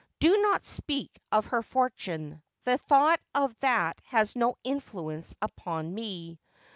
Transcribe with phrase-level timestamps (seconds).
[0.19, 2.41] Do not speak of her fortune.
[2.63, 6.39] The thought of that lias no influence upon me.